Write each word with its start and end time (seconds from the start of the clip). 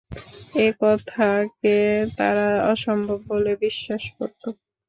এ 0.57 0.67
কথাকে 0.81 1.75
তারা 2.17 2.41
অসম্ভব 2.71 3.19
বলে 3.29 3.51
বিশ্বাস 3.63 4.03
করত। 4.17 4.41